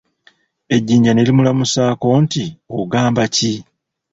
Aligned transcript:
Ejinja 0.75 1.11
ne 1.13 1.21
limulamusaako 1.27 2.07
nti, 2.23 2.43
ogamba 2.79 3.23
ki? 3.35 3.53